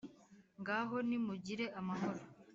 [0.61, 2.21] ngaho nimugire amahoro.